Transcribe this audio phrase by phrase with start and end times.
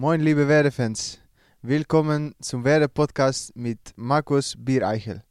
[0.00, 1.18] Moin, liebe Werdefans.
[1.60, 5.24] Willkommen zum Werde-Podcast mit Markus Biereichel.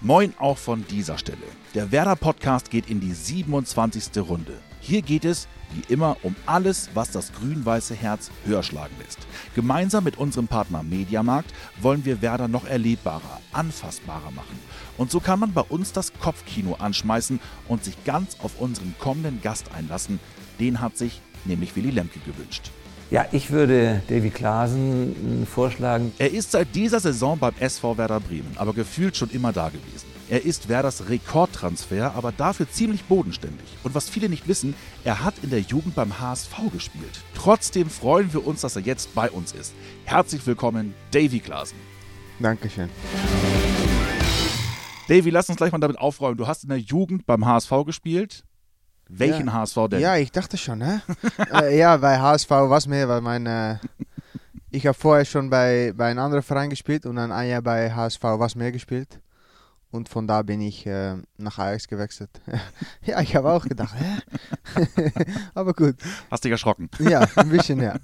[0.00, 1.36] Moin auch von dieser Stelle.
[1.74, 4.26] Der Werder Podcast geht in die 27.
[4.26, 4.54] Runde.
[4.86, 9.16] Hier geht es, wie immer, um alles, was das grün-weiße Herz höher schlagen lässt.
[9.54, 14.58] Gemeinsam mit unserem Partner Mediamarkt wollen wir Werder noch erlebbarer, anfassbarer machen.
[14.98, 19.40] Und so kann man bei uns das Kopfkino anschmeißen und sich ganz auf unseren kommenden
[19.40, 20.20] Gast einlassen.
[20.60, 22.70] Den hat sich nämlich Willy Lemke gewünscht.
[23.10, 26.12] Ja, ich würde Davy Klaasen vorschlagen.
[26.18, 30.13] Er ist seit dieser Saison beim SV Werder Bremen, aber gefühlt schon immer da gewesen.
[30.30, 33.66] Er ist Werders Rekordtransfer, aber dafür ziemlich bodenständig.
[33.82, 34.74] Und was viele nicht wissen,
[35.04, 37.20] er hat in der Jugend beim HSV gespielt.
[37.34, 39.74] Trotzdem freuen wir uns, dass er jetzt bei uns ist.
[40.04, 41.76] Herzlich willkommen, Davy Klaasen.
[42.40, 42.88] Dankeschön.
[45.08, 46.38] Davy, lass uns gleich mal damit aufräumen.
[46.38, 48.44] Du hast in der Jugend beim HSV gespielt.
[49.10, 49.52] Welchen ja.
[49.52, 50.00] HSV denn?
[50.00, 51.00] Ja, ich dachte schon, hä?
[51.52, 53.76] äh, ja, bei HSV was mehr, weil mein, äh,
[54.70, 57.92] ich habe vorher schon bei, bei einem anderen Verein gespielt und dann ein Jahr bei
[57.92, 59.20] HSV was mehr gespielt.
[59.94, 62.28] Und von da bin ich äh, nach Ajax gewechselt.
[63.06, 63.94] ja, ich habe auch gedacht?
[65.54, 65.94] Aber gut.
[66.32, 66.90] Hast dich erschrocken?
[66.98, 67.94] Ja, ein bisschen, ja.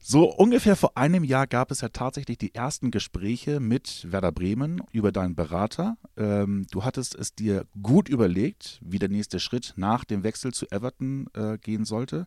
[0.00, 4.82] So ungefähr vor einem Jahr gab es ja tatsächlich die ersten Gespräche mit Werder Bremen
[4.90, 5.96] über deinen Berater.
[6.16, 10.66] Ähm, du hattest es dir gut überlegt, wie der nächste Schritt nach dem Wechsel zu
[10.72, 12.26] Everton äh, gehen sollte.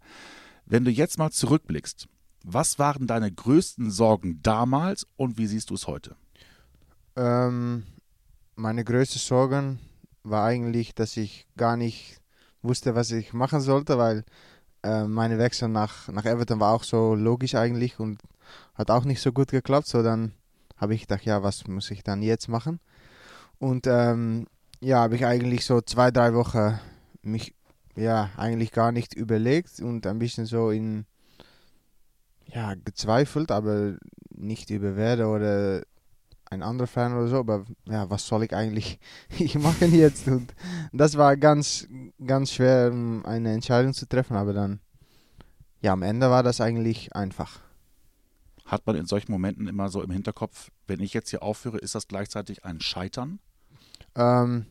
[0.66, 2.08] Wenn du jetzt mal zurückblickst,
[2.46, 6.16] was waren deine größten Sorgen damals und wie siehst du es heute?
[7.18, 7.84] Ähm,
[8.56, 9.78] meine größte Sorge
[10.24, 12.20] war eigentlich, dass ich gar nicht
[12.62, 14.24] wusste, was ich machen sollte, weil
[14.84, 18.22] äh, meine Wechsel nach, nach Everton war auch so logisch eigentlich und
[18.74, 19.88] hat auch nicht so gut geklappt.
[19.88, 20.34] So dann
[20.78, 22.80] habe ich gedacht, ja, was muss ich dann jetzt machen?
[23.60, 24.48] Und ähm,
[24.80, 26.80] ja, habe ich eigentlich so zwei, drei Wochen
[27.22, 27.56] mich
[27.96, 31.06] ja eigentlich gar nicht überlegt und ein bisschen so in
[32.46, 33.96] ja gezweifelt, aber
[34.30, 35.84] nicht über Werde oder
[36.50, 39.00] ein anderer Fan oder so, aber ja, was soll ich eigentlich
[39.56, 40.28] machen jetzt?
[40.28, 40.54] Und
[40.92, 41.88] das war ganz,
[42.26, 42.92] ganz schwer,
[43.24, 44.80] eine Entscheidung zu treffen, aber dann,
[45.82, 47.60] ja, am Ende war das eigentlich einfach.
[48.66, 51.96] Hat man in solchen Momenten immer so im Hinterkopf, wenn ich jetzt hier aufhöre, ist
[51.96, 53.40] das gleichzeitig ein Scheitern?
[54.16, 54.66] Ähm,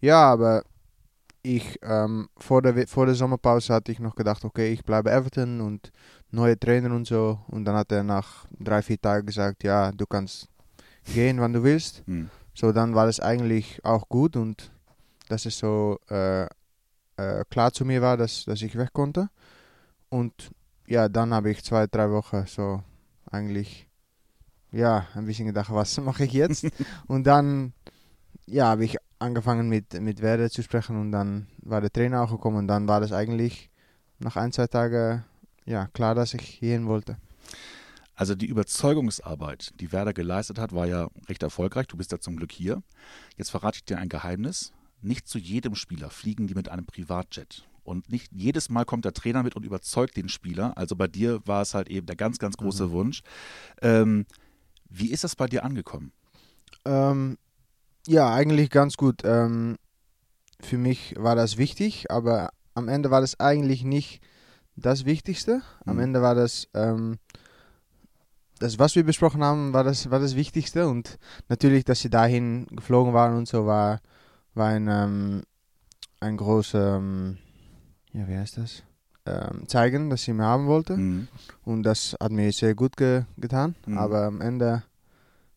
[0.00, 0.64] ja, aber
[1.42, 5.60] ich, ähm, vor, der, vor der Sommerpause hatte ich noch gedacht, okay, ich bleibe Everton
[5.60, 5.90] und
[6.30, 7.40] neue Trainer und so.
[7.48, 10.48] Und dann hat er nach drei, vier Tagen gesagt, ja, du kannst
[11.04, 12.06] gehen, wann du willst.
[12.06, 12.30] Mhm.
[12.54, 14.70] So, dann war es eigentlich auch gut und
[15.28, 16.44] dass es so äh,
[17.16, 19.30] äh, klar zu mir war, dass, dass ich weg konnte.
[20.08, 20.50] Und
[20.86, 22.82] ja, dann habe ich zwei, drei Wochen so
[23.30, 23.86] eigentlich
[24.72, 26.66] ja, ein bisschen gedacht, was mache ich jetzt?
[27.06, 27.72] und dann
[28.46, 32.30] ja, habe ich angefangen mit, mit Werder zu sprechen und dann war der Trainer auch
[32.30, 33.70] gekommen und dann war das eigentlich
[34.18, 35.24] nach ein, zwei Tagen
[35.66, 37.16] ja, klar, dass ich hierhin wollte.
[38.20, 41.86] Also die Überzeugungsarbeit, die Werder geleistet hat, war ja recht erfolgreich.
[41.86, 42.82] Du bist ja zum Glück hier.
[43.38, 44.74] Jetzt verrate ich dir ein Geheimnis.
[45.00, 47.66] Nicht zu jedem Spieler fliegen die mit einem Privatjet.
[47.82, 50.76] Und nicht jedes Mal kommt der Trainer mit und überzeugt den Spieler.
[50.76, 52.90] Also bei dir war es halt eben der ganz, ganz große mhm.
[52.90, 53.22] Wunsch.
[53.80, 54.26] Ähm,
[54.90, 56.12] wie ist das bei dir angekommen?
[56.84, 57.38] Ähm,
[58.06, 59.22] ja, eigentlich ganz gut.
[59.24, 59.78] Ähm,
[60.60, 64.20] für mich war das wichtig, aber am Ende war das eigentlich nicht
[64.76, 65.62] das Wichtigste.
[65.86, 66.02] Am mhm.
[66.02, 67.16] Ende war das ähm,
[68.60, 70.86] das, was wir besprochen haben, war das, war das Wichtigste.
[70.86, 74.00] Und natürlich, dass sie dahin geflogen waren und so, war,
[74.54, 75.42] war ein, ähm,
[76.20, 77.38] ein großer, ähm,
[78.12, 78.82] ja, wie heißt das?
[79.26, 80.96] Ähm, zeigen, dass sie mir haben wollte.
[80.96, 81.28] Mhm.
[81.64, 83.74] Und das hat mir sehr gut ge getan.
[83.86, 83.98] Mhm.
[83.98, 84.82] Aber am Ende,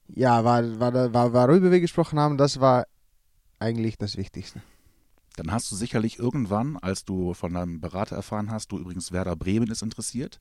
[0.07, 2.85] ja, war, war, war, worüber wir gesprochen haben, das war
[3.59, 4.61] eigentlich das Wichtigste.
[5.35, 9.35] Dann hast du sicherlich irgendwann, als du von deinem Berater erfahren hast, du übrigens Werder
[9.35, 10.39] Bremen ist interessiert,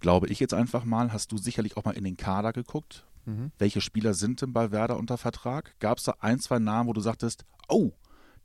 [0.00, 3.04] glaube ich jetzt einfach mal, hast du sicherlich auch mal in den Kader geguckt.
[3.26, 3.52] Mhm.
[3.58, 5.74] Welche Spieler sind denn bei Werder unter Vertrag?
[5.80, 7.92] Gab es da ein, zwei Namen, wo du sagtest, oh,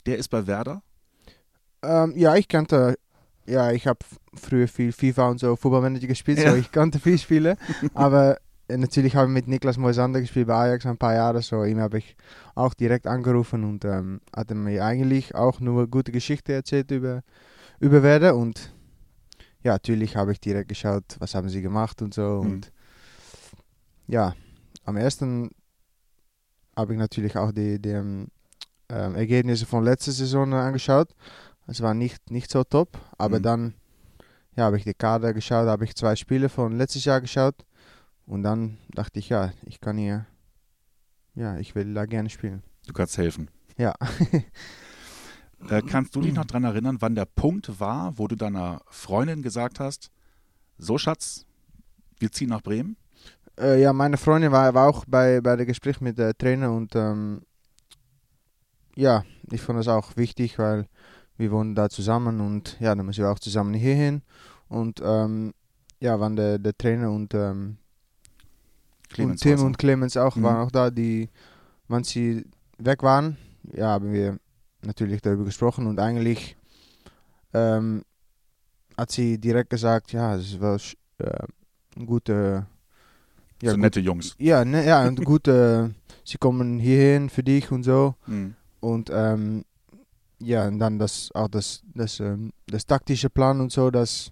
[0.06, 0.82] der ist bei Werder?
[1.82, 2.98] Ähm, ja, ich kannte,
[3.46, 4.00] ja, ich habe
[4.34, 6.52] früher viel FIFA und so Fußballmanager gespielt, ja.
[6.52, 7.58] so ich kannte viele Spiele,
[7.94, 8.38] aber
[8.68, 11.80] äh, natürlich habe ich mit Niklas Moisander gespielt bei Ajax ein paar Jahre, so ihm
[11.80, 12.16] habe ich
[12.56, 17.24] auch direkt angerufen und ähm, hat mir eigentlich auch nur gute Geschichte erzählt über,
[17.80, 18.74] über Werder und
[19.64, 22.42] ja, natürlich habe ich direkt geschaut, was haben sie gemacht und so.
[22.44, 22.52] Mhm.
[22.52, 22.72] Und
[24.08, 24.36] ja,
[24.86, 25.52] am ersten
[26.76, 28.30] habe ich natürlich auch die, die ähm,
[28.88, 31.14] Ergebnisse von letzter Saison angeschaut.
[31.68, 33.44] Es war nicht, nicht so top, aber mhm.
[33.44, 33.74] dann
[34.56, 37.56] ja, habe ich die Kader geschaut, habe ich zwei Spiele von letztes Jahr geschaut
[38.26, 40.26] und dann dachte ich, ja, ich kann hier,
[41.36, 42.64] ja, ich will da gerne spielen.
[42.88, 43.50] Du kannst helfen.
[43.78, 43.94] Ja.
[45.68, 49.42] Äh, kannst du dich noch daran erinnern, wann der Punkt war, wo du deiner Freundin
[49.42, 50.10] gesagt hast,
[50.78, 51.46] so Schatz,
[52.20, 52.96] wir ziehen nach Bremen?
[53.60, 56.96] Äh, ja, meine Freundin war, war auch bei, bei dem Gespräch mit der Trainer und
[56.96, 57.42] ähm,
[58.96, 60.88] ja, ich fand das auch wichtig, weil
[61.38, 64.22] wir wohnen da zusammen und ja, dann müssen wir auch zusammen hierhin.
[64.68, 65.54] Und ähm,
[66.00, 67.78] ja, waren der, der Trainer und, ähm,
[69.18, 70.44] und Tim und Clemens auch mhm.
[70.44, 71.30] waren auch da, die,
[71.88, 72.46] wenn sie
[72.78, 73.38] weg waren,
[73.74, 74.38] ja, haben wir
[74.82, 76.56] natürlich darüber gesprochen und eigentlich
[77.54, 78.04] ähm,
[78.98, 80.80] hat sie direkt gesagt, ja, es war
[81.20, 81.48] äh,
[81.96, 82.68] ein guter
[83.62, 84.36] ja, so gut, nette Jungs.
[84.38, 85.94] Ja, ne, ja, und gute,
[86.24, 88.16] sie kommen hierhin für dich und so.
[88.26, 88.56] Mhm.
[88.80, 89.66] Und ähm,
[90.40, 94.32] ja, und dann das auch das, das, ähm, das taktische Plan und so, das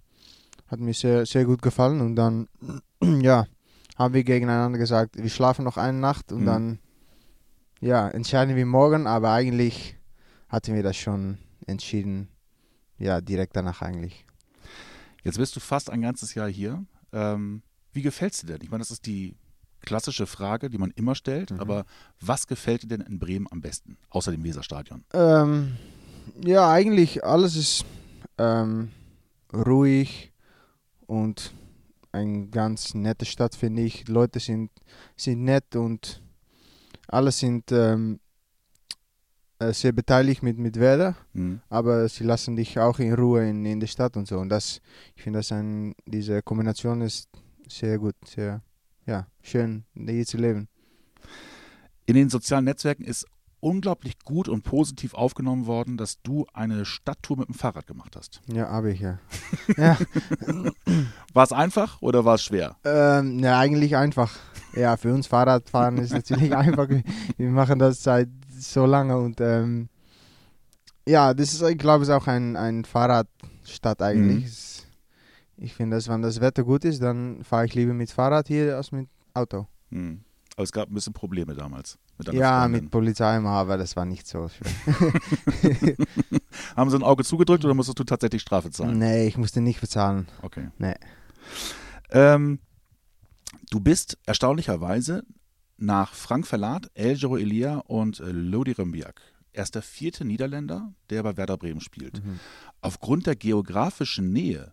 [0.68, 2.00] hat mir sehr, sehr gut gefallen.
[2.00, 2.48] Und dann,
[3.22, 3.46] ja,
[3.98, 6.46] haben wir gegeneinander gesagt, wir schlafen noch eine Nacht und mhm.
[6.46, 6.80] dann,
[7.82, 9.08] ja, entscheiden wir morgen.
[9.08, 9.97] Aber eigentlich
[10.50, 12.30] hatten wir das schon entschieden,
[12.98, 14.26] ja, direkt danach eigentlich.
[15.24, 16.86] Jetzt bist du fast ein ganzes Jahr hier.
[17.12, 17.62] Ähm,
[17.92, 18.62] wie gefällt es dir denn?
[18.62, 19.36] Ich meine, das ist die
[19.82, 21.60] klassische Frage, die man immer stellt, mhm.
[21.60, 21.86] aber
[22.20, 25.04] was gefällt dir denn in Bremen am besten, außer dem Weserstadion?
[25.14, 25.78] Ähm,
[26.44, 27.86] ja, eigentlich alles ist
[28.38, 28.92] ähm,
[29.54, 30.32] ruhig
[31.06, 31.54] und
[32.12, 34.08] eine ganz nette Stadt, finde ich.
[34.08, 34.72] Leute sind,
[35.16, 36.22] sind nett und
[37.08, 38.27] alle sind ähm, äh,
[39.60, 41.62] sehr beteiligt mit, mit Werder, mhm.
[41.70, 44.38] aber sie lassen dich auch in Ruhe in, in der Stadt und so.
[44.38, 44.82] Und das,
[45.16, 47.30] ich finde, dass ein, diese Kombination ist
[47.68, 48.62] sehr gut, sehr
[49.06, 50.68] ja, schön, hier zu leben.
[52.06, 53.26] In den sozialen Netzwerken ist
[53.60, 58.42] unglaublich gut und positiv aufgenommen worden, dass du eine Stadttour mit dem Fahrrad gemacht hast.
[58.48, 59.20] Ja, habe ich ja.
[59.78, 59.98] ja.
[61.34, 62.78] War es einfach oder war es schwer?
[62.84, 64.38] Ähm, ja, eigentlich einfach.
[64.76, 66.88] Ja, für uns Fahrradfahren ist natürlich einfach.
[67.38, 69.90] Wir machen das seit so lange und ähm,
[71.08, 74.44] ja, das ist, ich glaube, es ist auch ein, ein Fahrradstadt eigentlich.
[74.44, 75.64] Mhm.
[75.64, 78.76] Ich finde, dass wenn das Wetter gut ist, dann fahre ich lieber mit Fahrrad hier
[78.76, 79.68] als mit Auto.
[79.90, 80.22] Mhm.
[80.56, 81.98] Aber es gab ein bisschen Probleme damals.
[82.18, 82.84] Mit ja, Freundin.
[82.84, 84.72] mit Polizei immer, aber das war nicht so schwer.
[86.76, 88.98] Haben sie ein Auge zugedrückt oder musstest du tatsächlich Strafe zahlen?
[88.98, 90.28] Nee, ich musste nicht bezahlen.
[90.42, 90.70] Okay.
[90.80, 90.96] Nee.
[92.10, 92.60] Ähm,
[93.70, 95.24] du bist erstaunlicherweise
[95.78, 99.22] nach Frank Verlat, Eljero Elia und äh, Lodi Römbiak
[99.58, 102.24] erst der vierte Niederländer, der bei Werder Bremen spielt.
[102.24, 102.40] Mhm.
[102.82, 104.72] Aufgrund der geografischen Nähe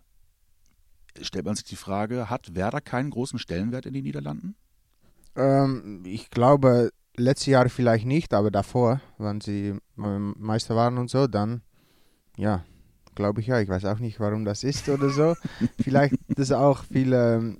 [1.21, 4.55] stellt man sich die Frage, hat Werder keinen großen Stellenwert in den Niederlanden?
[5.35, 11.27] Ähm, ich glaube, letztes Jahr vielleicht nicht, aber davor, wenn sie Meister waren und so,
[11.27, 11.61] dann,
[12.37, 12.63] ja,
[13.15, 13.59] glaube ich ja.
[13.59, 15.35] Ich weiß auch nicht, warum das ist oder so.
[15.81, 17.57] vielleicht, dass auch viele,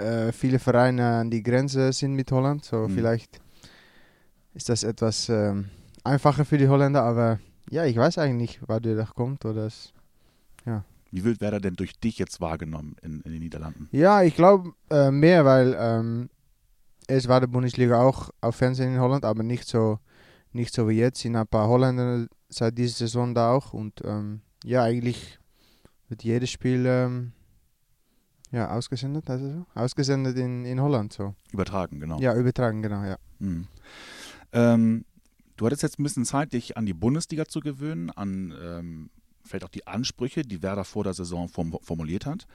[0.00, 2.64] äh, viele Vereine an die Grenze sind mit Holland.
[2.64, 2.90] So, mhm.
[2.90, 3.40] vielleicht
[4.54, 5.54] ist das etwas äh,
[6.04, 7.38] einfacher für die Holländer, aber
[7.70, 9.92] ja, ich weiß eigentlich nicht, was da kommt oder es,
[10.66, 10.84] ja.
[11.12, 13.88] Wie wird Werder denn durch dich jetzt wahrgenommen in, in den Niederlanden?
[13.90, 16.30] Ja, ich glaube äh, mehr, weil ähm,
[17.08, 19.98] es war der Bundesliga auch auf Fernsehen in Holland, aber nicht so,
[20.52, 21.20] nicht so wie jetzt.
[21.20, 23.72] Sind ein paar Holländer seit dieser Saison da auch.
[23.72, 25.38] Und ähm, ja, eigentlich
[26.08, 27.32] wird jedes Spiel ähm,
[28.52, 29.66] ja, ausgesendet, also so?
[29.74, 31.12] ausgesendet in, in Holland.
[31.12, 31.34] So.
[31.52, 32.18] Übertragen, genau.
[32.18, 33.16] Ja, übertragen, genau, ja.
[33.38, 33.68] Mhm.
[34.52, 35.04] Ähm,
[35.56, 39.10] du hattest jetzt ein bisschen Zeit, dich an die Bundesliga zu gewöhnen, an ähm,
[39.44, 42.46] vielleicht auch die Ansprüche, die Werder vor der Saison formuliert hat.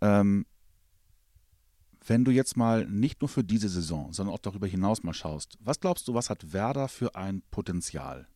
[0.00, 0.46] Ähm,
[2.06, 5.58] wenn du jetzt mal nicht nur für diese Saison, sondern auch darüber hinaus mal schaust,
[5.60, 8.26] was glaubst du, was hat Werder für ein Potenzial?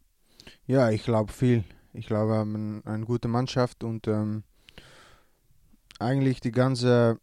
[0.66, 1.64] Ja, ich glaube viel.
[1.92, 4.44] Ich glaube, wir haben eine gute Mannschaft und ähm,
[6.02, 7.18] eigentlich die ganze,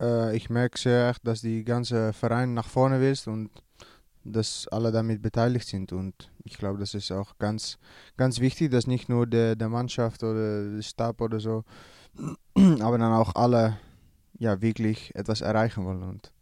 [0.00, 3.50] äh, ich merke sehr, dass die ganze Verein nach vorne will und
[4.24, 5.92] dass alle damit beteiligt sind.
[5.92, 7.78] Und ich glaube, das ist auch ganz,
[8.16, 11.64] ganz wichtig, dass nicht nur der, der Mannschaft oder der Stab oder so,
[12.54, 13.78] aber dann auch alle
[14.38, 16.02] ja, wirklich etwas erreichen wollen.
[16.02, 16.32] Und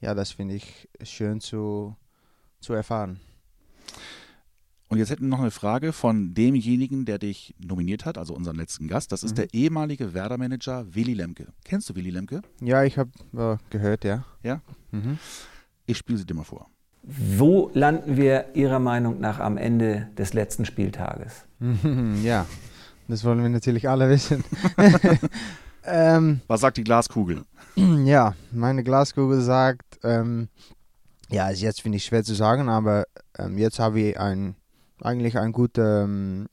[0.00, 1.96] ja, das finde ich schön zu,
[2.60, 3.20] zu erfahren.
[4.90, 8.56] Und jetzt hätten wir noch eine Frage von demjenigen, der dich nominiert hat, also unseren
[8.56, 9.12] letzten Gast.
[9.12, 9.36] Das ist mhm.
[9.36, 11.46] der ehemalige Werder-Manager Willy Lemke.
[11.64, 12.42] Kennst du Willy Lemke?
[12.60, 14.24] Ja, ich habe äh, gehört, ja.
[14.42, 14.60] Ja?
[14.90, 15.18] Mhm.
[15.86, 16.68] Ich spiele sie dir mal vor.
[17.02, 21.44] Wo landen wir Ihrer Meinung nach am Ende des letzten Spieltages?
[22.22, 22.46] ja,
[23.08, 24.44] das wollen wir natürlich alle wissen.
[25.84, 27.44] Ähm, Was sagt die Glaskugel?
[28.04, 30.48] Ja, meine Glaskugel sagt, ähm,
[31.30, 33.04] ja, jetzt finde ich schwer zu sagen, aber
[33.38, 34.56] ähm, jetzt habe ich ein,
[35.02, 36.48] eigentlich eine gute ähm,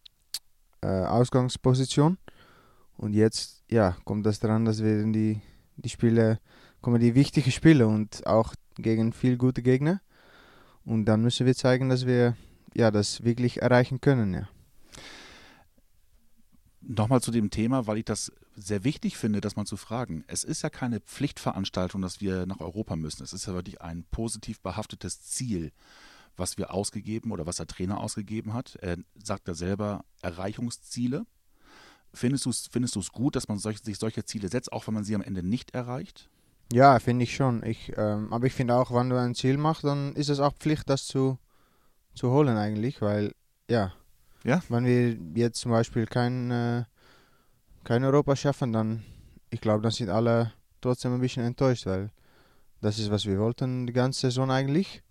[0.82, 2.18] äh, Ausgangsposition.
[2.98, 5.42] Und jetzt, ja, kommt das daran, dass wir in die,
[5.75, 6.39] die Spiele,
[6.82, 10.01] kommen die wichtigen Spiele und auch gegen viel gute Gegner.
[10.84, 12.36] Und dann müssen wir zeigen, dass wir
[12.74, 14.48] ja, das wirklich erreichen können, ja.
[16.82, 20.24] Nochmal zu dem Thema, weil ich das sehr wichtig finde, das mal zu fragen.
[20.27, 23.24] Es ist ja keine Pflichtveranstaltung, dass wir nach Europa müssen.
[23.24, 25.72] Es ist ja wirklich ein positiv behaftetes Ziel,
[26.38, 28.75] was wir ausgegeben oder was der Trainer ausgegeben hat.
[28.82, 31.25] Er sagt ja selber Erreichungsziele.
[32.13, 35.03] Findest du es findest gut, dass man solch, sich solche Ziele setzt, auch wenn man
[35.03, 36.29] sie am Ende nicht erreicht?
[36.72, 37.63] Ja, finde ich schon.
[37.63, 40.53] Ich, ähm, aber ich finde auch, wenn du ein Ziel machst, dann ist es auch
[40.53, 41.38] Pflicht, das zu,
[42.13, 43.34] zu holen eigentlich, weil
[43.70, 43.94] ja,
[44.44, 44.62] Ja?
[44.70, 46.84] wenn wir jetzt zum Beispiel kein, äh,
[47.84, 49.03] kein Europa schaffen, dann
[49.50, 52.12] ich glaube, dann sind alle trotzdem ein bisschen enttäuscht, weil
[52.82, 55.01] das ist, was wir wollten die ganze Saison eigentlich.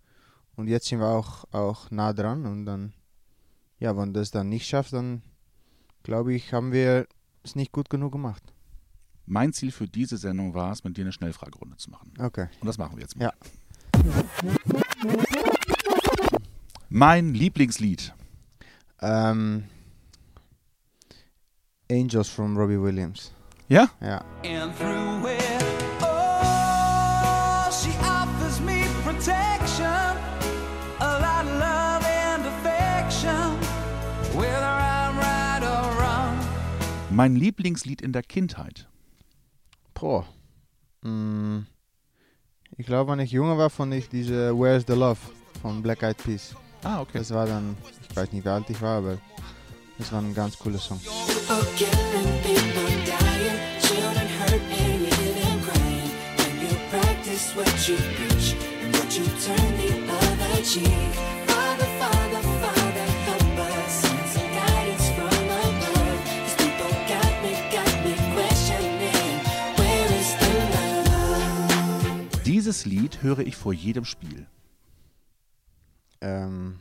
[0.57, 2.95] Und jetzt sind wir auch, auch nah dran und dann,
[3.79, 5.23] ja, wenn das dann nicht schafft, dann
[6.03, 7.07] glaube ich, haben wir
[7.45, 8.43] es nicht gut genug gemacht.
[9.27, 12.13] Mein Ziel für diese Sendung war es, mit dir eine Schnellfragerunde zu machen.
[12.19, 12.49] Okay.
[12.61, 13.25] Und das machen wir jetzt mal.
[13.25, 13.33] Ja.
[16.89, 18.15] Mein Lieblingslied.
[19.01, 19.65] Ähm,
[21.91, 23.33] Angels from Robbie Williams.
[23.69, 23.89] Ja?
[24.01, 24.25] Ja.
[37.17, 38.91] Mein Lieblingslied in der Kindheit.
[39.95, 40.27] Boah.
[41.01, 41.61] Mm,
[42.77, 45.19] ich glaube, wenn ich jünger war, fand ich diese Where's the Love
[45.63, 46.55] von Black Eyed Peas.
[46.85, 47.17] Ah, okay.
[47.17, 47.75] Das war dann,
[48.07, 49.17] ich weiß nicht, wie alt ich war, aber
[49.97, 51.01] das war ein ganz cooler Song.
[57.55, 61.36] What you preach and what you turn the other cheek.
[72.67, 74.45] Dieses Lied höre ich vor jedem Spiel.
[76.21, 76.81] Ähm,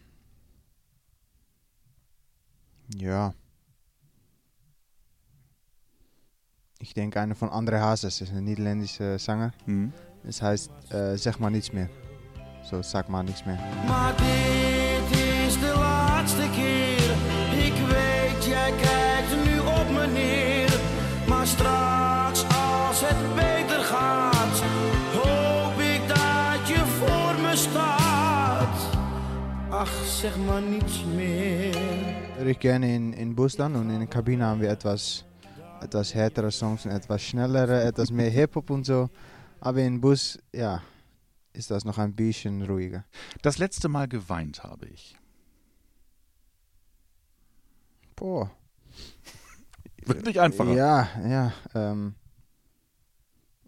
[2.96, 3.36] ja.
[6.80, 9.54] Ich denke, einer von André Hazes ist ein niederländischer Sänger.
[9.66, 9.94] Hm.
[10.24, 11.88] Es heißt, äh, zeg maar niets meer.
[12.64, 13.60] So, sag mal nichts mehr.
[13.88, 16.75] Maar dit is de laatste keer.
[30.26, 31.76] Zeg maar niets meer.
[32.38, 35.24] Höre ich gerne in, in Bus dann und in der Kabine haben wir etwas,
[35.82, 39.10] etwas härtere Songs und etwas schnellere, etwas mehr Hip-Hop und so.
[39.60, 40.82] Aber in Bus, ja,
[41.54, 43.06] ist das noch ein bisschen ruhiger.
[43.44, 45.16] Das letzte Mal geweint habe ich.
[48.16, 48.50] Boah.
[50.08, 50.74] Wird nicht einfacher.
[50.74, 51.54] Ja, ja.
[51.76, 52.16] Ähm,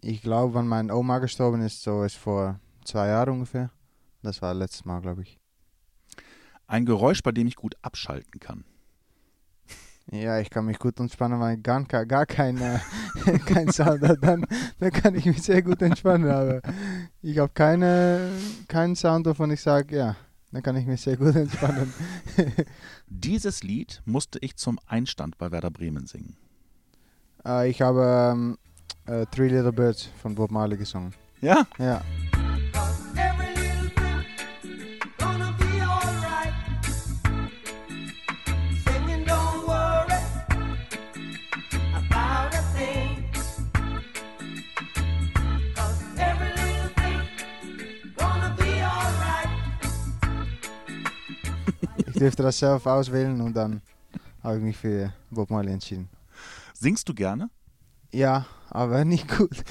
[0.00, 3.70] ich glaube, wenn meine Oma gestorben ist, so ist vor zwei Jahren ungefähr.
[4.24, 5.38] Das war letztes Mal, glaube ich.
[6.68, 8.64] Ein Geräusch, bei dem ich gut abschalten kann.
[10.10, 12.78] Ja, ich kann mich gut entspannen, weil gar, gar kein, äh,
[13.46, 14.18] kein Sound hat.
[14.22, 14.46] Dann,
[14.78, 16.30] dann kann ich mich sehr gut entspannen.
[16.30, 16.62] Aber
[17.20, 18.30] ich habe keine,
[18.68, 20.16] keinen Sound, wovon ich sage, ja,
[20.50, 21.92] dann kann ich mich sehr gut entspannen.
[23.06, 26.36] Dieses Lied musste ich zum Einstand bei Werder Bremen singen.
[27.44, 28.58] äh, ich habe ähm,
[29.06, 31.12] äh, Three Little Birds von Bob Marley gesungen.
[31.42, 31.66] Ja?
[31.78, 32.02] Ja.
[52.18, 53.80] Ich durfte das selber auswählen und dann
[54.42, 56.08] habe ich mich für Bob Marley entschieden.
[56.74, 57.48] Singst du gerne?
[58.10, 59.62] Ja, aber nicht gut.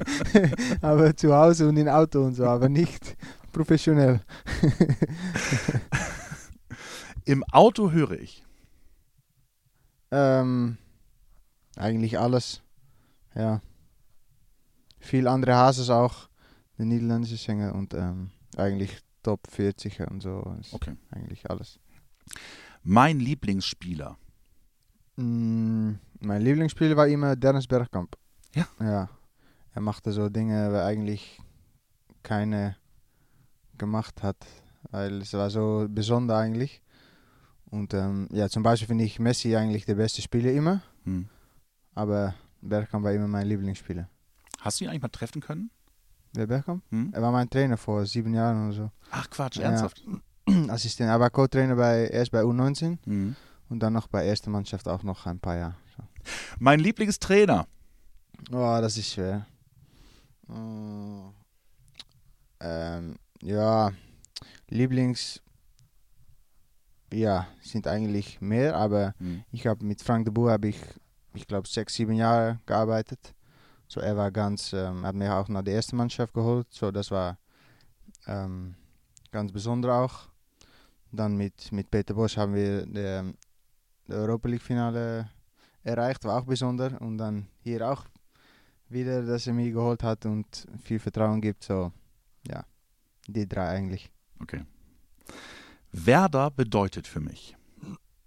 [0.82, 3.16] aber zu Hause und im Auto und so, aber nicht
[3.52, 4.20] professionell.
[7.24, 8.44] Im Auto höre ich.
[10.10, 10.78] Ähm,
[11.76, 12.62] eigentlich alles.
[13.36, 13.60] Ja.
[14.98, 16.28] Viel andere Hases auch,
[16.78, 20.56] der niederländische Sänger und ähm, eigentlich Top 40 und so.
[20.60, 20.94] Ist Okay.
[21.10, 21.80] Eigentlich alles.
[22.84, 24.16] Mein Lieblingsspieler.
[25.16, 28.16] Mm, mein Lieblingsspieler war immer Dennis Bergkamp.
[28.54, 28.68] Ja?
[28.78, 29.08] Ja.
[29.74, 31.40] Er machte so Dinge, die eigentlich
[32.22, 32.76] keine
[33.76, 34.36] gemacht hat.
[34.92, 36.80] Weil es war so besonders eigentlich.
[37.64, 40.82] Und ähm, ja, zum Beispiel finde ich Messi eigentlich der beste Spieler immer.
[41.02, 41.28] Hm.
[41.96, 44.08] Aber Bergkamp war immer mein Lieblingsspieler.
[44.60, 45.70] Hast du ihn eigentlich mal treffen können?
[46.32, 46.82] Wer Bergkamp?
[46.90, 47.10] Hm?
[47.14, 48.90] Er war mein Trainer vor sieben Jahren oder so.
[49.10, 49.64] Ach Quatsch, Ja.
[49.64, 50.04] ernsthaft?
[50.68, 51.08] Assistent.
[51.10, 53.36] Er war Co-Trainer bei, erst bei U19 Hm.
[53.68, 55.76] und dann noch bei erster Mannschaft auch noch ein paar Jahre.
[55.96, 56.02] So.
[56.58, 57.66] Mein Lieblingstrainer.
[58.52, 59.46] Oh, das ist schwer.
[60.48, 61.32] Oh.
[62.60, 63.90] Ähm, ja,
[64.68, 65.40] Lieblings.
[67.12, 69.44] ja, sind eigentlich mehr, aber Mhm.
[69.52, 70.78] ich habe mit Frank de Boer habe ich,
[71.34, 73.32] ich glaube, sechs, sieben Jahre gearbeitet.
[73.88, 76.66] So er war ganz, ähm, hat mir auch nach der ersten Mannschaft geholt.
[76.70, 77.38] So das war
[78.26, 78.74] ähm,
[79.30, 80.28] ganz besonders auch.
[81.12, 83.24] Dann mit, mit Peter Bosch haben wir der,
[84.08, 85.30] der Europa League Finale
[85.84, 86.92] erreicht, war auch besonders.
[87.00, 88.04] Und dann hier auch
[88.88, 91.64] wieder, dass er mich geholt hat und viel Vertrauen gibt.
[91.64, 91.92] So
[92.46, 92.64] ja,
[93.26, 94.10] die drei eigentlich.
[94.40, 94.62] Okay.
[95.92, 97.56] Werder bedeutet für mich.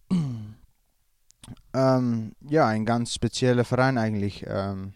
[1.74, 4.44] Ähm, ja, ein ganz spezieller Verein eigentlich.
[4.48, 4.94] Ähm,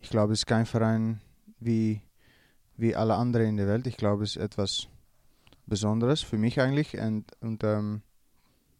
[0.00, 1.20] ich glaube, es ist kein Verein
[1.58, 2.02] wie,
[2.76, 3.86] wie alle anderen in der Welt.
[3.86, 4.88] Ich glaube, es ist etwas
[5.66, 6.98] Besonderes für mich eigentlich.
[6.98, 8.02] Und, und ähm,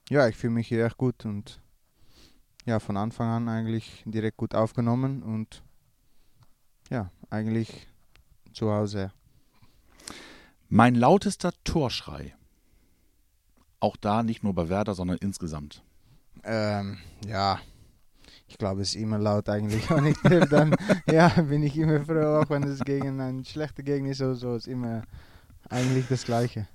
[0.08, 1.60] ja, ich fühle mich hier echt gut und
[2.66, 5.62] ja, von Anfang an eigentlich direkt gut aufgenommen und
[6.90, 7.88] ja, eigentlich
[8.52, 9.12] zu Hause.
[10.68, 12.34] Mein lautester Torschrei.
[13.78, 15.82] Auch da nicht nur bei Werder, sondern insgesamt.
[16.44, 17.60] Ähm, ja,
[18.50, 19.88] ich glaube, es ist immer laut eigentlich.
[19.90, 20.75] Wenn ich dann
[21.11, 24.57] ja, bin ich immer froh, auch wenn es gegen einen schlechten Gegner ist oder so,
[24.57, 25.02] ist immer
[25.69, 26.66] eigentlich das Gleiche.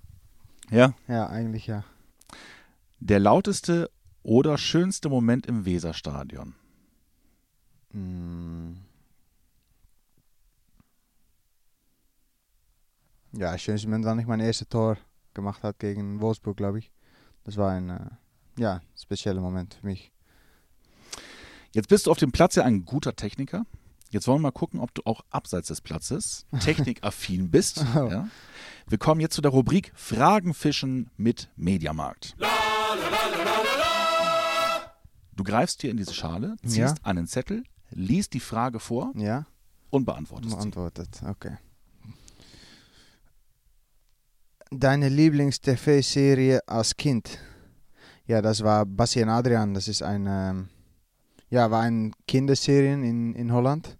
[0.71, 0.93] Ja.
[1.07, 1.83] Ja, eigentlich ja.
[2.99, 3.91] Der lauteste
[4.23, 6.55] oder schönste Moment im Weserstadion.
[7.91, 8.77] Mm.
[13.33, 14.97] Ja, schönste Moment, wann ich mein erstes Tor
[15.33, 16.89] gemacht hat gegen Wolfsburg, glaube ich.
[17.43, 18.09] Das war ein äh,
[18.57, 20.14] ja, spezieller Moment für mich.
[21.75, 23.65] Jetzt bist du auf dem Platz ja ein guter Techniker.
[24.09, 27.83] Jetzt wollen wir mal gucken, ob du auch abseits des Platzes technikaffin bist.
[27.97, 28.07] Oh.
[28.09, 28.29] Ja.
[28.87, 32.37] Wir kommen jetzt zu der Rubrik Fragen fischen mit Mediamarkt.
[35.35, 36.93] Du greifst hier in diese Schale, ziehst Ja.
[37.03, 39.45] einen Zettel, liest die Frage vor Ja,
[39.89, 40.55] und beantwortest sie.
[40.55, 41.09] beantwortet.
[41.27, 41.57] Okay.
[44.71, 47.37] Deine Lieblings-TV-Serie als Kind?
[48.27, 49.73] Ja, das war Bassi und Adrian.
[49.73, 50.69] Das ist ein, ähm,
[51.55, 53.97] ja, war ein Kinderserien in, in Holland.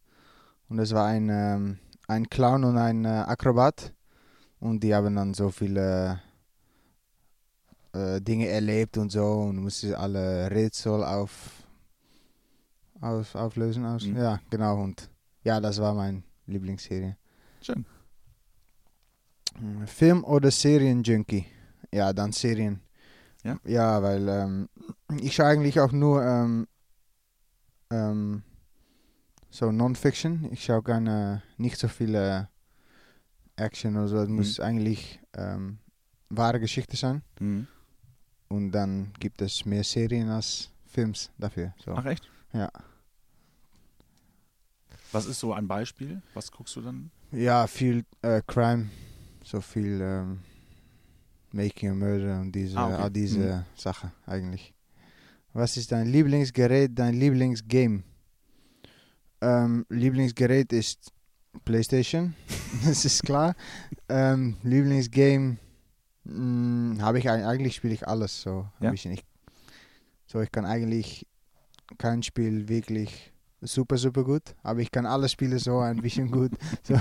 [0.68, 3.94] Und es war ein, ähm, ein Clown und ein äh, Akrobat.
[4.60, 6.22] Und die haben dann so viele
[7.94, 9.26] äh, Dinge erlebt und so.
[9.26, 11.64] Und mussten alle Rätsel auf,
[13.00, 13.86] auf, auflösen.
[13.86, 14.06] Aus.
[14.06, 14.18] Mhm.
[14.18, 14.82] Ja, genau.
[14.84, 15.10] Und
[15.44, 17.16] ja, das war meine Lieblingsserie.
[17.62, 17.86] Schön.
[19.60, 21.46] Mm, Film oder Serienjunkie?
[21.94, 22.82] Ja, dann Serien.
[23.44, 23.58] Ja?
[23.64, 24.70] Ja, weil ähm,
[25.22, 26.68] ich schaue eigentlich auch nur ähm,
[27.96, 28.44] ähm,
[29.50, 30.50] so Non-Fiction.
[30.52, 32.50] Ich schaue gerne nicht so viele
[33.56, 34.18] Action oder so.
[34.18, 34.36] Es Mhm.
[34.36, 35.78] muss eigentlich ähm,
[36.30, 37.22] wahre Geschichte sein.
[37.40, 37.68] Mhm.
[38.50, 41.74] Und dann gibt es mehr Serien als Films dafür.
[41.84, 41.94] So.
[41.94, 42.30] Ach echt?
[42.54, 42.70] Ja.
[45.12, 46.22] Was ist so ein Beispiel?
[46.34, 47.10] Was guckst du dann?
[47.32, 48.90] Ja, viel äh, Crime,
[49.44, 50.40] so viel ähm,
[51.52, 53.04] Making a Murder und diese, Ah, okay.
[53.04, 54.74] all diese Sachen eigentlich.
[55.56, 58.04] Was ist dein Lieblingsgerät, dein Lieblingsgame?
[59.40, 61.14] Ähm, Lieblingsgerät ist
[61.64, 62.36] PlayStation,
[62.86, 63.56] das ist klar.
[64.10, 65.56] ähm, Lieblingsgame
[66.26, 68.92] mh, habe ich eig- eigentlich spiele ich alles so ein Ja?
[68.92, 69.14] bisschen.
[69.14, 69.24] Ich,
[70.28, 71.26] so ich kann eigentlich
[71.98, 76.52] kein Spiel wirklich super super gut, aber ich kann alle Spiele so ein bisschen gut.
[76.84, 76.96] So.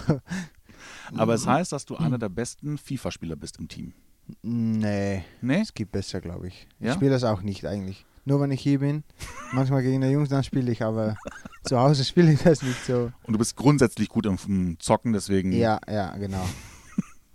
[1.17, 3.95] Aber es heißt, dass du einer der besten FIFA-Spieler bist im Team.
[4.43, 5.61] Nee, Nee?
[5.61, 6.69] es gibt besser, glaube ich.
[6.79, 6.91] Ja?
[6.91, 8.05] Ich spiele das auch nicht eigentlich.
[8.25, 9.05] Nur wenn ich hier bin.
[9.53, 11.17] Manchmal gegen die Jungs, dann spiele ich, aber
[11.65, 13.13] zu Hause spiele ich das nicht so.
[13.25, 15.53] Und du bist grundsätzlich gut im, Zocken, deswegen.
[15.53, 16.47] Ja, ja, genau.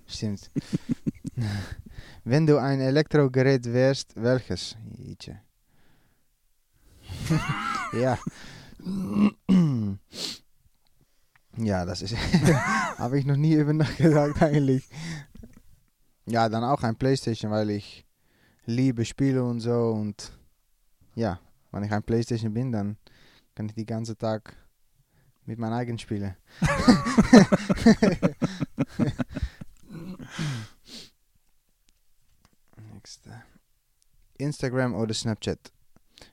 [0.07, 0.49] Stimmt.
[2.23, 4.75] Wenn du ein Elektrogerät wärst, welches?
[7.91, 8.19] Ja.
[11.57, 12.15] ja, das ist.
[12.97, 14.87] Habe ich noch nie über nachgedacht, eigentlich.
[16.27, 18.05] Ja, dann auch ein Playstation, weil ich
[18.65, 19.89] liebe Spiele und so.
[19.89, 20.38] Und
[21.19, 21.39] ja,
[21.71, 22.97] wenn ich ein Playstation bin, dann
[23.55, 24.55] kann ich den ganzen Tag
[25.45, 26.35] mit meinen eigenen spielen.
[34.37, 35.59] Instagram oder Snapchat?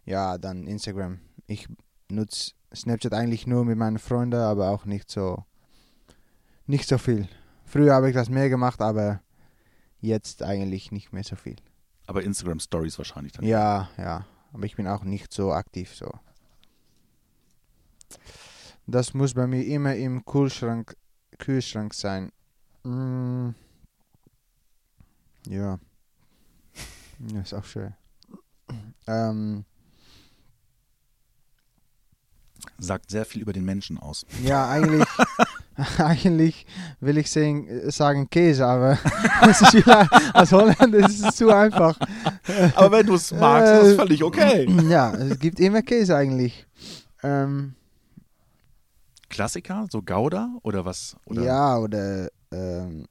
[0.04, 1.18] Ja, dann Instagram.
[1.46, 1.68] Ich
[2.08, 5.44] nutze Snapchat eigentlich nur mit meinen Freunden, aber auch nicht so
[6.66, 7.28] nicht so viel.
[7.64, 9.20] Früher habe ich das mehr gemacht, aber
[10.00, 11.56] jetzt eigentlich nicht mehr so viel.
[12.06, 13.44] Aber Instagram Stories wahrscheinlich dann.
[13.44, 14.26] Ja, ja.
[14.56, 16.10] Aber ich bin auch nicht so aktiv so.
[18.86, 20.96] Das muss bei mir immer im Kühlschrank,
[21.36, 22.32] Kühlschrank sein.
[22.82, 23.50] Mm.
[25.46, 25.78] Ja.
[27.32, 27.94] Ja, ist auch schön.
[29.06, 29.66] Ähm.
[32.78, 34.26] Sagt sehr viel über den Menschen aus.
[34.42, 35.04] Ja, eigentlich,
[35.98, 36.66] eigentlich
[37.00, 38.98] will ich sagen, sagen Käse, aber
[39.48, 41.98] es ist vielleicht, als Holländer ist es zu einfach.
[42.74, 44.66] Aber wenn du es magst, ist es völlig okay.
[44.88, 46.66] Ja, es gibt immer Käse eigentlich.
[47.22, 47.74] Ähm,
[49.28, 51.16] Klassiker, so Gouda oder was?
[51.26, 51.42] Oder?
[51.42, 53.06] Ja, oder ähm,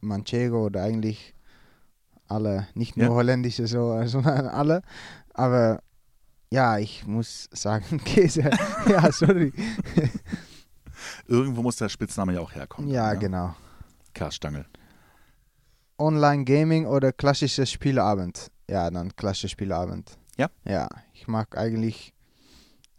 [0.00, 1.34] Manchego oder eigentlich
[2.28, 3.12] alle, nicht nur Ja.
[3.12, 4.82] holländische, so, sondern alle.
[5.32, 5.82] Aber
[6.54, 8.48] ja, ich muss sagen, Käse.
[8.88, 9.52] ja, sorry.
[11.26, 12.88] Irgendwo muss der Spitzname ja auch herkommen.
[12.90, 13.18] Ja, ne?
[13.18, 13.54] genau.
[14.14, 14.64] Karstangel.
[15.98, 18.50] Online-Gaming oder klassischer Spieleabend?
[18.68, 20.16] Ja, dann klassischer Spieleabend.
[20.36, 20.48] Ja?
[20.64, 22.12] Ja, ich mag eigentlich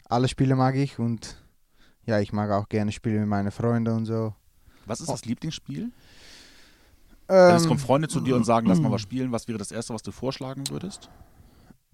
[0.08, 1.36] alle Spiele mag ich und
[2.06, 4.34] ja, ich mag auch gerne Spiele mit meinen Freunden und so.
[4.86, 5.14] Was ist Oh.
[5.14, 5.92] das Lieblingsspiel?
[7.28, 9.32] Also es Ähm, kommen Freunde zu dir und sagen, lass mal was spielen.
[9.32, 11.10] Was wäre das Erste, was du vorschlagen würdest?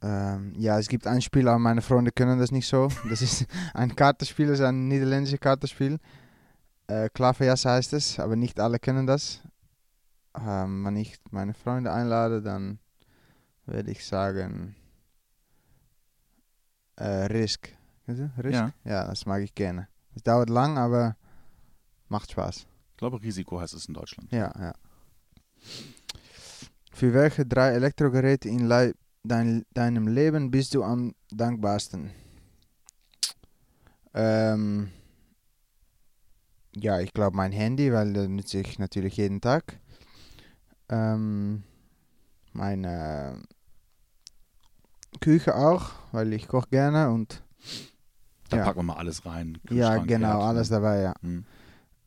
[0.03, 2.89] Ähm, ja, es gibt ein Spiel, aber meine Freunde können das nicht so.
[3.09, 5.99] Das ist ein Kartenspiel, das ist ein niederländisches Kartenspiel.
[6.87, 9.41] Äh, Klaverjas heißt es, aber nicht alle kennen das.
[10.35, 12.79] Ähm, wenn ich meine Freunde einlade, dann
[13.65, 14.75] würde ich sagen
[16.95, 17.69] äh, Risk.
[18.07, 18.53] Risk?
[18.53, 18.71] Ja.
[18.83, 19.87] ja, das mag ich gerne.
[20.15, 21.15] Es dauert lang, aber
[22.09, 22.65] macht Spaß.
[22.91, 24.31] Ich glaube, Risiko heißt es in Deutschland.
[24.31, 24.73] Ja, ja.
[26.91, 32.12] Für welche drei Elektrogeräte in Lei- dein, deinem Leben bist du am dankbarsten?
[34.13, 34.91] Ähm,
[36.75, 39.79] ja, ich glaube mein Handy, weil das nutze ich natürlich jeden Tag.
[40.89, 41.63] Ähm,
[42.53, 43.41] meine
[45.21, 47.43] Küche auch, weil ich koche gerne und
[48.49, 48.63] Da Ja.
[48.65, 49.57] packen wir mal alles rein.
[49.69, 50.75] ja, genau, Herd, alles ne?
[50.75, 51.13] dabei, ja.
[51.21, 51.45] Hm.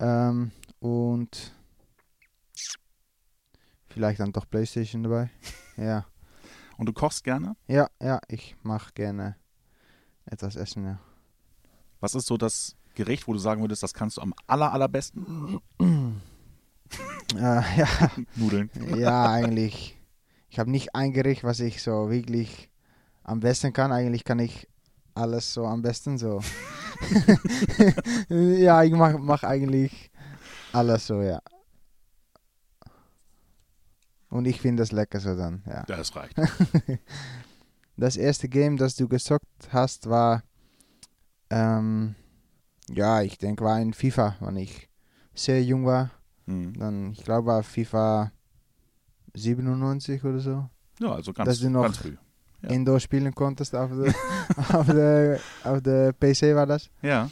[0.00, 0.50] Ähm,
[0.80, 1.52] und
[3.88, 5.30] vielleicht dann doch Playstation dabei.
[5.78, 6.04] ja.
[6.76, 7.56] Und du kochst gerne?
[7.66, 9.36] Ja, ja, ich mache gerne
[10.26, 10.98] etwas essen, ja.
[12.00, 15.60] Was ist so das Gericht, wo du sagen würdest, das kannst du am aller, allerbesten?
[17.34, 17.36] Äh,
[17.76, 17.88] ja,
[18.36, 18.70] Nudeln.
[18.96, 19.98] ja, eigentlich.
[20.48, 22.70] Ich habe nicht ein Gericht, was ich so wirklich
[23.22, 23.92] am besten kann.
[23.92, 24.68] Eigentlich kann ich
[25.14, 26.40] alles so am besten so.
[28.28, 30.10] ja, ich mache mach eigentlich
[30.72, 31.40] alles so, ja.
[34.34, 35.84] Und ich finde das lecker so dann, ja.
[35.86, 36.36] Das reicht.
[37.96, 40.42] Das erste Game, das du gezockt hast, war,
[41.48, 42.16] ähm,
[42.90, 44.88] ja, ich denke, war in FIFA, wenn ich
[45.32, 46.10] sehr jung war.
[46.48, 46.72] Hm.
[46.76, 48.32] Dann, ich glaube, war FIFA
[49.34, 50.68] 97 oder so.
[50.98, 52.16] Ja, also ganz, Dass du noch- ganz früh.
[52.62, 52.70] Ja.
[52.70, 54.12] Indoor spielen konntest auf der,
[54.76, 56.90] auf der, auf der PC war das.
[57.00, 57.30] Ja,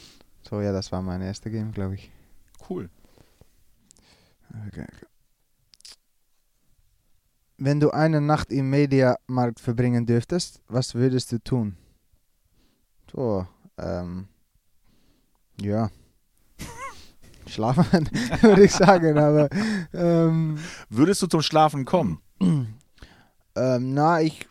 [0.49, 2.09] So, ja, das war mein erste Game, glaube ich.
[2.69, 2.89] cool.
[4.69, 4.85] Okay.
[7.57, 11.77] Wenn du eine Nacht im Mediamarkt verbringen dürftest, was würdest du tun?
[13.11, 13.45] So,
[13.77, 14.27] ähm,
[15.61, 15.89] ja.
[17.47, 17.85] Schlafen,
[18.41, 19.49] würde ich sagen, aber
[19.93, 20.57] ähm,
[20.89, 22.19] Würdest du zum Schlafen kommen?
[22.41, 24.47] ähm, na, ich,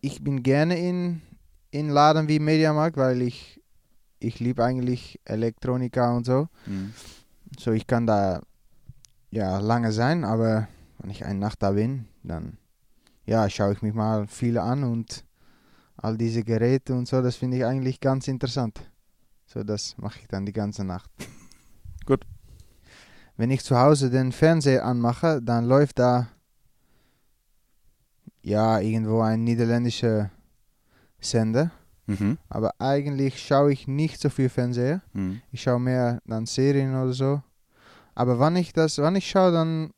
[0.00, 1.20] ich bin gerne in,
[1.70, 3.60] in Laden wie Mediamarkt, weil ich,
[4.18, 6.48] ich liebe eigentlich Elektronika und so.
[6.64, 6.94] Hm.
[7.58, 8.42] So, ich kann da
[9.30, 12.58] ja lange sein, aber wenn ich eine Nacht da bin, dann
[13.26, 15.24] ja, schaue ich mich mal viele an und
[15.96, 18.80] all diese Geräte und so, das finde ich eigentlich ganz interessant.
[19.46, 21.10] So, das mache ich dann die ganze Nacht.
[22.06, 22.24] Gut.
[23.36, 26.28] Wenn ich zu Hause den Fernseher anmache, dann läuft da
[28.42, 30.30] ja irgendwo ein niederländischer
[31.20, 31.70] Sender,
[32.06, 32.38] Mhm.
[32.48, 35.02] aber eigentlich schaue ich nicht so viel Fernseher.
[35.12, 35.42] Hm.
[35.52, 37.42] Ich schaue mehr dann Serien oder so.
[38.14, 39.90] Aber wann ich das, wann ich schaue, dann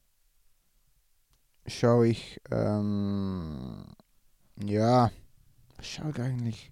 [1.71, 3.85] schaue ich, ähm,
[4.63, 5.11] ja,
[5.77, 6.71] was schaue ich eigentlich?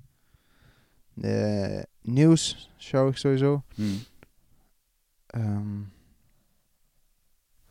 [1.22, 3.62] Äh, News schaue ich sowieso.
[3.76, 4.04] Hm.
[5.34, 5.90] Ähm,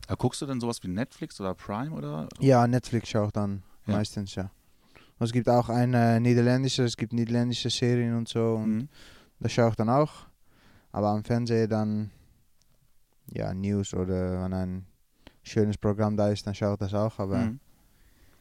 [0.06, 2.28] Aber guckst du denn sowas wie Netflix oder Prime oder?
[2.40, 3.94] ja, Netflix schaue ich dann Ja.
[3.94, 4.50] meistens, ja.
[5.18, 8.54] Und es gibt auch eine niederländische, es gibt niederländische Serien und so.
[8.54, 8.88] Und Hm.
[9.40, 10.26] Das schaue ich dann auch.
[10.90, 12.10] Aber am Fernseher dann
[13.32, 14.86] ja News oder wenn ein
[15.48, 17.18] schönes Programm da ist, dann schaue ich das auch.
[17.18, 17.60] Aber Hm.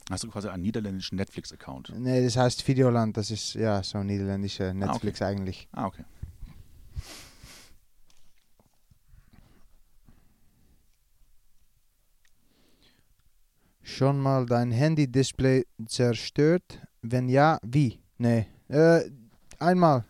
[0.10, 1.94] Hast du quasi einen niederländischen Netflix-Account?
[1.98, 3.18] nee, das heißt Videoland.
[3.18, 5.68] Das ist ja so niederländische Netflix eigentlich.
[5.74, 6.06] Ah, okay.
[13.84, 16.82] Schon mal dein Handy-Display zerstört?
[17.02, 18.00] Wenn ja, wie?
[18.18, 18.48] Nee.
[18.68, 19.02] Äh,
[19.60, 20.06] einmal.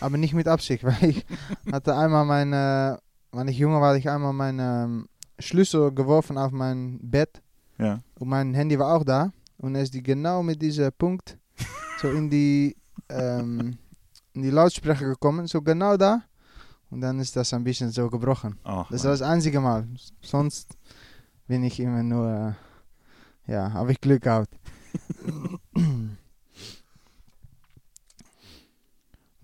[0.00, 1.26] Aber nicht mit Absicht, weil ich
[1.70, 3.00] hatte einmal meine,
[3.32, 5.08] wenn ich jünger war, hatte ich einmal meine ähm,
[5.42, 7.42] Schlüssel geworfen auf mein Bett.
[7.78, 8.00] Ja.
[8.18, 9.32] Und mein Handy war auch da.
[9.58, 11.38] Und er ist die genau mit diesem Punkt
[12.00, 12.76] so in die,
[13.08, 13.76] ähm,
[14.34, 16.22] in die Lautsprecher gekommen, so genau da.
[16.90, 18.58] Und dann ist das ein bisschen so gebrochen.
[18.64, 19.86] Ach, Das war das einzige Mal.
[20.20, 20.76] Sonst
[21.46, 22.56] bin ich immer nur,
[23.48, 24.54] äh, ja, habe ich Glück gehabt.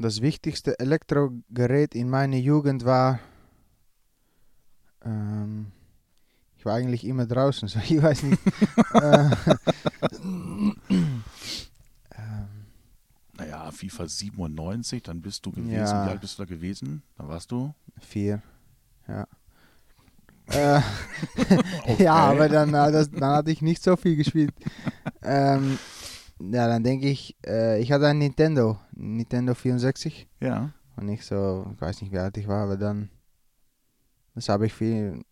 [0.01, 3.19] Das wichtigste Elektrogerät in meiner Jugend war,
[5.05, 5.73] ähm,
[6.59, 8.40] ich war eigentlich immer draußen, so ich weiß nicht.
[8.94, 9.31] äh,
[10.90, 12.66] ähm,
[13.37, 15.71] Naja, FIFA 97, dann bist du gewesen.
[15.73, 16.07] Ja.
[16.07, 17.03] Wie alt bist du da gewesen?
[17.16, 17.73] Da warst du.
[18.01, 18.42] vier,
[19.07, 19.27] ja.
[20.51, 20.81] Äh,
[21.99, 24.53] Ja, aber dann, äh, das, dann hatte ich nicht so viel gespielt.
[25.23, 25.79] ähm,
[26.40, 30.29] ja, dann denke ich, äh, ich hatte ein Nintendo, Nintendo 64.
[30.40, 30.73] Ja.
[30.97, 33.11] Und ich so, ich weiß nicht, wie alt ich war, aber dann,
[34.35, 35.23] das habe ich viel,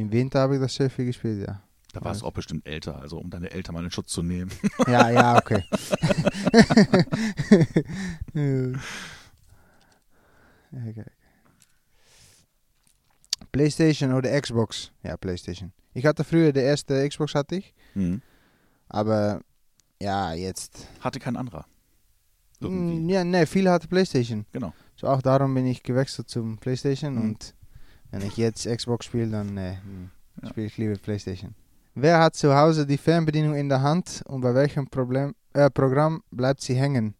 [0.00, 1.62] im Winter habe ich das sehr viel gespielt, ja.
[1.92, 4.50] Da warst du auch bestimmt älter, also um deine Eltern mal in Schutz zu nehmen.
[4.86, 5.64] Ja, ja, okay.
[10.72, 11.04] okay.
[13.52, 14.90] PlayStation oder Xbox?
[15.02, 15.72] Ja, PlayStation.
[15.94, 18.20] Ich hatte früher die erste Xbox hatte ich, Hm.
[18.88, 19.40] aber
[20.00, 20.86] ja, jetzt.
[21.00, 21.66] Hatte kein anderer.
[22.60, 23.12] Mm, Irgendwie.
[23.12, 24.46] Ja, ne, viele hatten PlayStation.
[24.52, 24.72] Genau.
[24.96, 27.22] So auch darum bin ich gewechselt zum PlayStation Mhm.
[27.22, 27.54] und
[28.10, 30.10] wenn ich jetzt Xbox spiele, dann ne, hm,
[30.42, 30.48] Ja.
[30.50, 31.54] spiele ich lieber PlayStation.
[31.94, 36.22] Wer hat zu Hause die Fernbedienung in der Hand und bei welchem Problem, äh, Programm
[36.30, 37.14] bleibt sie hängen?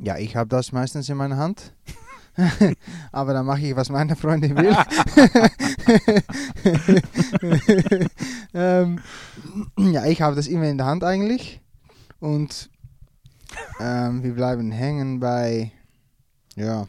[0.00, 1.74] Ja, ich habe das meistens in meiner Hand.
[3.12, 4.74] Aber dann mache ich, was meine Freundin will.
[8.54, 9.00] ähm,
[9.76, 11.60] ja, ich habe das immer in der Hand eigentlich.
[12.20, 12.70] Und
[13.80, 15.72] ähm, wir bleiben hängen bei,
[16.54, 16.86] ja,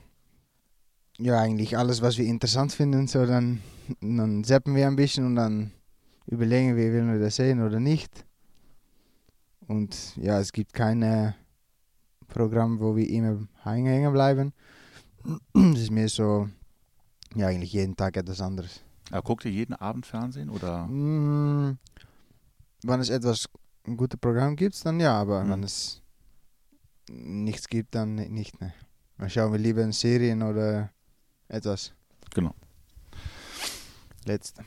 [1.21, 3.07] ja, eigentlich alles, was wir interessant finden.
[3.07, 3.61] So, dann,
[4.01, 5.71] dann zappen wir ein bisschen und dann
[6.27, 8.25] überlegen wir, wollen wir das sehen oder nicht.
[9.67, 11.35] Und ja, es gibt keine
[12.27, 14.53] Programm, wo wir immer hängen bleiben.
[15.53, 16.49] Es ist mehr so,
[17.35, 18.81] ja, eigentlich jeden Tag etwas anderes.
[19.11, 20.87] Ja, guckt ihr jeden Abend Fernsehen oder?
[20.87, 21.77] Mm,
[22.83, 23.47] wenn es etwas
[23.85, 25.49] ein gutes Programm gibt, dann ja, aber Mhm.
[25.51, 26.01] wenn es
[27.09, 28.59] nichts gibt, dann ni- nicht.
[28.61, 28.73] Ne.
[29.17, 30.89] Dann schauen wir lieber in Serien oder
[31.51, 31.93] etwas.
[32.33, 32.55] Genau.
[34.25, 34.63] Letzte.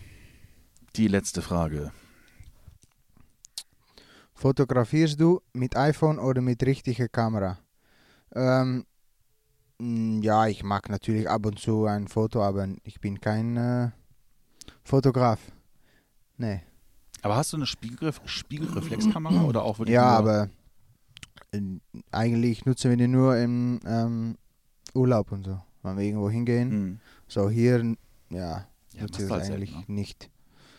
[0.97, 1.93] Die letzte Frage.
[4.35, 7.59] Fotografierst du mit iPhone oder mit richtiger Kamera?
[8.35, 8.85] Ähm,
[9.79, 13.91] ja, ich mag natürlich ab und zu ein Foto, aber ich bin kein äh,
[14.83, 15.41] Fotograf.
[16.37, 16.63] Nee.
[17.23, 20.51] Aber hast du eine Spiegelref Spiegelreflexkamera oder auch wirklich Ja, aber
[21.53, 21.61] äh,
[22.11, 24.37] eigentlich nutzen wir die nur im ähm,
[24.95, 25.61] Urlaub und so.
[25.85, 26.71] Wenn wir irgendwo hingehen.
[26.71, 27.01] Hm.
[27.29, 27.95] So hier,
[28.31, 29.95] ja, Ja, nutze ich du halt das selten, eigentlich ne?
[29.95, 30.31] nicht.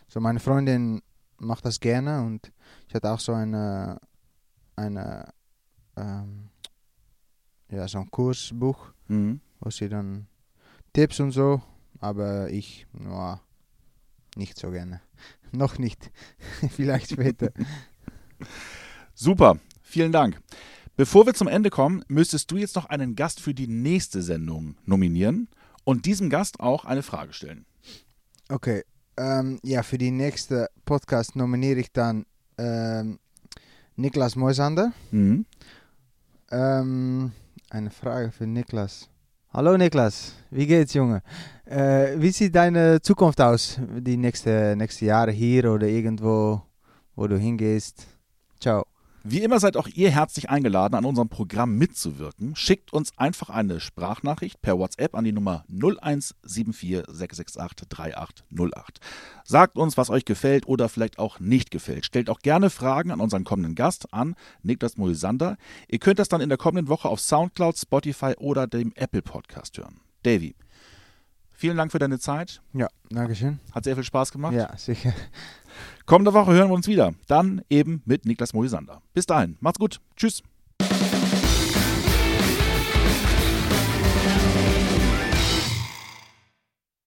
[0.10, 1.02] So meine Freundin
[1.38, 2.52] macht das gerne und
[2.88, 4.00] ich hatte auch so eine,
[4.76, 5.32] eine
[5.96, 6.50] ähm,
[7.70, 9.40] ja, so ein Kursbuch, Hm.
[9.60, 10.28] wo sie dann
[10.94, 11.62] Tipps und so,
[12.00, 13.40] aber ich, ja,
[14.36, 15.02] nicht so gerne.
[15.52, 16.12] Noch nicht.
[16.72, 17.52] Vielleicht später.
[19.14, 20.42] Super, vielen Dank.
[20.98, 24.78] Bevor wir zum Ende kommen, müsstest du jetzt noch einen Gast für die nächste Sendung
[24.86, 25.50] nominieren
[25.84, 27.66] und diesem Gast auch eine Frage stellen.
[28.48, 28.84] Okay,
[29.18, 32.26] ähm, ja, für die nächste Podcast nominiere ich dann
[32.58, 33.20] ähm,
[33.98, 34.94] Niklas Moisander.
[35.12, 35.46] Mhm.
[36.50, 37.34] Ähm,
[37.70, 39.10] eine Frage für Niklas.
[39.52, 41.24] Hallo Niklas, wie geht's Junge?
[41.66, 46.62] Äh, wie sieht deine Zukunft aus, die nächste, nächste Jahre hier oder irgendwo,
[47.18, 48.08] wo du hingehst?
[48.62, 48.86] Ciao.
[49.28, 52.56] Wie immer seid auch ihr herzlich eingeladen, an unserem Programm mitzuwirken.
[52.56, 59.00] Schickt uns einfach eine Sprachnachricht per WhatsApp an die Nummer 0174 668 3808.
[59.44, 62.06] Sagt uns, was euch gefällt oder vielleicht auch nicht gefällt.
[62.06, 65.58] Stellt auch gerne Fragen an unseren kommenden Gast, an Niklas Moisander.
[65.88, 69.80] Ihr könnt das dann in der kommenden Woche auf Soundcloud, Spotify oder dem Apple Podcast
[69.80, 70.02] hören.
[70.22, 70.56] Davy,
[71.56, 72.62] vielen Dank für deine Zeit.
[72.74, 73.60] Ja, Dankeschön.
[73.74, 74.54] Hat sehr viel Spaß gemacht.
[74.54, 75.14] Ja, sicher.
[76.06, 77.14] Kommende Woche hören wir uns wieder.
[77.28, 79.02] Dann eben mit Niklas Moisander.
[79.14, 80.00] Bis dahin, macht's gut.
[80.16, 80.44] Tschüss.